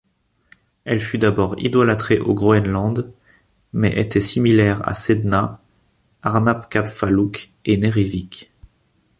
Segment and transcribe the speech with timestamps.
[0.83, 3.13] Elle fut d'abord idolâtrée au Groenland
[3.71, 5.61] mais était similaire à Sedna,
[6.23, 8.51] Arnapkapfaaluk et Nerrivik.